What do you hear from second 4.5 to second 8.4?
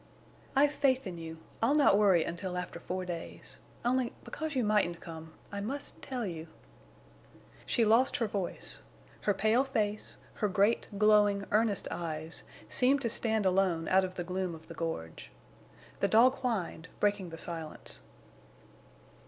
you mightn't come—I must tell you—" She lost her